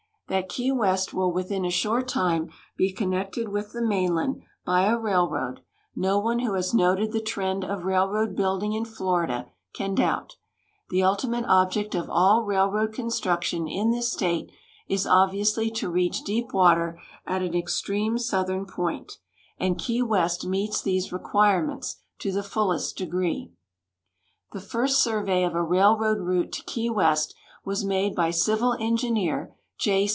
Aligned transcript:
That 0.27 0.47
Key 0.47 0.71
West 0.71 1.13
will 1.13 1.29
within 1.33 1.65
a 1.65 1.69
short 1.69 2.07
time 2.07 2.51
be 2.77 2.93
connected 2.93 3.49
with 3.49 3.73
the 3.73 3.81
mainland 3.85 4.41
by 4.63 4.83
a* 4.83 4.97
railroad, 4.97 5.59
no 5.93 6.19
one 6.19 6.39
who 6.39 6.53
has 6.53 6.73
noted 6.73 7.11
the 7.11 7.19
trend 7.19 7.65
of 7.65 7.83
rail 7.83 8.07
road 8.07 8.37
l)uilding 8.37 8.73
in 8.73 8.85
Florida 8.85 9.47
can 9.73 9.93
doubt. 9.93 10.37
The 10.89 11.03
ultimate 11.03 11.43
object 11.49 11.95
of 11.95 12.09
all 12.09 12.45
railroad 12.45 12.93
construction 12.93 13.67
in 13.67 13.91
this 13.91 14.09
state 14.13 14.49
is 14.87 15.05
obviousl}' 15.05 15.75
to 15.75 15.91
reach 15.91 16.23
deep 16.23 16.53
water 16.53 16.97
at 17.27 17.41
an 17.41 17.53
extreme 17.53 18.17
southern 18.17 18.65
point, 18.65 19.17
and 19.57 19.77
Ke}'' 19.77 20.01
West 20.07 20.45
meets 20.45 20.81
the.se 20.81 21.11
re 21.11 21.19
(juirements 21.19 21.97
to 22.19 22.31
the 22.31 22.41
fullest 22.41 22.95
degree. 22.97 23.51
The 24.53 24.61
first 24.61 25.03
survey 25.03 25.43
of 25.43 25.55
a 25.55 25.61
railroad 25.61 26.21
route 26.21 26.53
to 26.53 26.63
Key 26.63 26.89
West 26.89 27.35
was 27.65 27.83
made 27.83 28.15
by 28.15 28.31
Civil 28.31 28.75
Engineer 28.79 29.53
J. 29.77 30.07